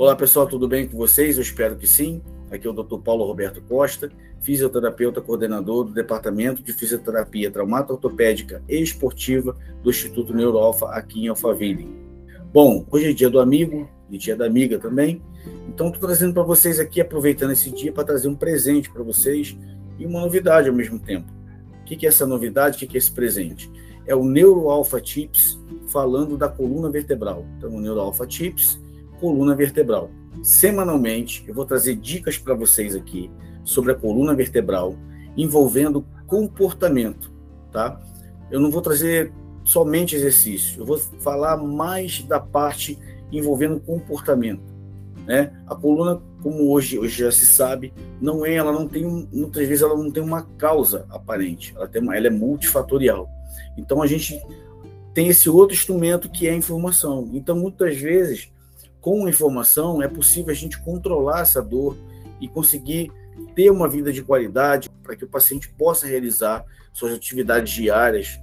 [0.00, 1.36] Olá pessoal, tudo bem com vocês?
[1.36, 2.22] Eu espero que sim.
[2.50, 2.96] Aqui é o Dr.
[3.04, 4.10] Paulo Roberto Costa,
[4.40, 11.86] fisioterapeuta coordenador do Departamento de Fisioterapia Traumato-Ortopédica e Esportiva do Instituto Neuroalfa aqui em Alphaville.
[12.50, 15.20] Bom, hoje é dia do amigo e dia da amiga também,
[15.68, 19.54] então estou trazendo para vocês aqui, aproveitando esse dia, para trazer um presente para vocês
[19.98, 21.30] e uma novidade ao mesmo tempo.
[21.78, 22.82] O que é essa novidade?
[22.82, 23.70] O que é esse presente?
[24.06, 27.44] É o Neuroalpha Tips falando da coluna vertebral.
[27.58, 28.80] Então, o Neuroalpha Tips
[29.20, 30.10] coluna vertebral.
[30.42, 33.30] Semanalmente, eu vou trazer dicas para vocês aqui
[33.62, 34.96] sobre a coluna vertebral
[35.36, 37.30] envolvendo comportamento,
[37.70, 38.00] tá?
[38.50, 42.98] Eu não vou trazer somente exercício, eu vou falar mais da parte
[43.30, 44.62] envolvendo comportamento,
[45.26, 45.52] né?
[45.66, 49.82] A coluna, como hoje, hoje já se sabe, não é, ela não tem, muitas vezes
[49.82, 53.28] ela não tem uma causa aparente, ela tem, uma, ela é multifatorial.
[53.76, 54.40] Então a gente
[55.12, 57.28] tem esse outro instrumento que é a informação.
[57.32, 58.50] Então muitas vezes
[59.00, 61.96] com informação é possível a gente controlar essa dor
[62.40, 63.10] e conseguir
[63.54, 68.40] ter uma vida de qualidade para que o paciente possa realizar suas atividades diárias,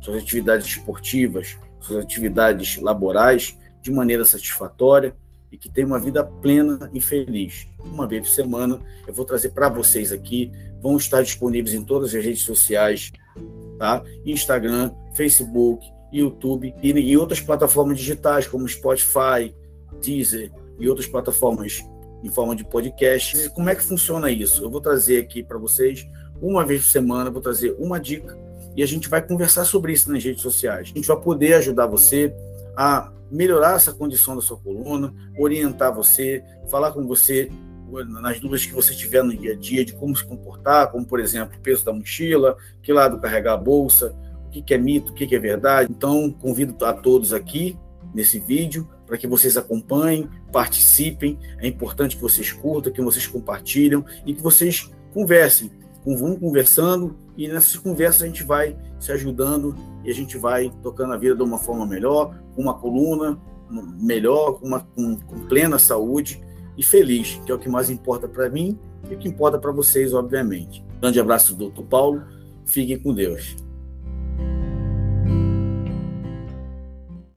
[0.00, 5.14] suas atividades esportivas, suas atividades laborais de maneira satisfatória
[5.50, 7.66] e que tenha uma vida plena e feliz.
[7.80, 12.14] Uma vez por semana eu vou trazer para vocês aqui, vão estar disponíveis em todas
[12.14, 13.10] as redes sociais,
[13.78, 14.02] tá?
[14.24, 19.54] Instagram, Facebook, YouTube e, e outras plataformas digitais como Spotify,
[20.00, 21.84] Deezer e outras plataformas
[22.22, 23.50] em forma de podcast.
[23.50, 24.62] Como é que funciona isso?
[24.62, 26.06] Eu vou trazer aqui para vocês,
[26.40, 28.36] uma vez por semana, vou trazer uma dica
[28.76, 30.90] e a gente vai conversar sobre isso nas redes sociais.
[30.92, 32.34] A gente vai poder ajudar você
[32.76, 37.50] a melhorar essa condição da sua coluna, orientar você, falar com você
[38.20, 41.18] nas dúvidas que você tiver no dia a dia de como se comportar, como por
[41.18, 44.14] exemplo o peso da mochila, que lado carregar a bolsa,
[44.46, 45.90] o que é mito, o que é verdade.
[45.90, 47.76] Então convido a todos aqui
[48.14, 51.36] nesse vídeo para que vocês acompanhem, participem.
[51.58, 55.68] É importante que vocês curtam, que vocês compartilhem e que vocês conversem.
[56.06, 59.74] Vão conversando e nessas conversas a gente vai se ajudando
[60.04, 63.36] e a gente vai tocando a vida de uma forma melhor, com uma coluna
[64.00, 66.40] melhor, com, uma, com, com plena saúde
[66.78, 68.78] e feliz, que é o que mais importa para mim
[69.10, 70.84] e o que importa para vocês, obviamente.
[71.00, 72.22] Grande abraço, doutor Paulo.
[72.64, 73.56] Fiquem com Deus.